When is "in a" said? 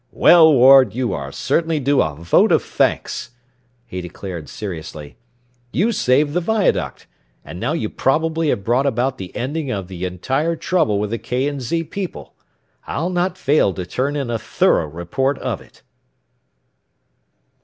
14.15-14.39